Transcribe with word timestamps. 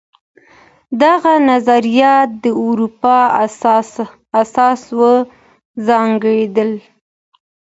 دغه 1.03 1.33
نظريات 1.49 2.29
د 2.43 2.45
اروپا 2.65 3.19
اساس 4.43 4.79
وګرځېدل. 4.99 6.71